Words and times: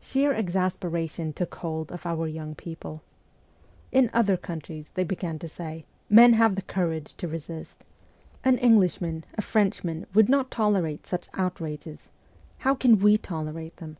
Sheer 0.00 0.32
exasperation 0.32 1.34
took 1.34 1.56
hold 1.56 1.92
of 1.92 2.06
our 2.06 2.26
young 2.26 2.54
people.' 2.54 3.02
In 3.98 4.08
other 4.14 4.38
countries,' 4.38 4.88
they 4.94 5.04
began 5.04 5.38
to 5.40 5.50
say,' 5.50 5.84
men 6.08 6.32
have 6.32 6.54
the 6.54 6.62
courage 6.62 7.12
to 7.18 7.28
resist. 7.28 7.84
An 8.42 8.56
Englishman, 8.56 9.24
a 9.36 9.42
Frenchman, 9.42 10.06
would 10.14 10.30
not 10.30 10.50
tolerate 10.50 11.06
such 11.06 11.28
outrages. 11.34 12.08
How 12.60 12.74
can 12.74 12.96
we 13.00 13.18
tolerate 13.18 13.76
them 13.76 13.98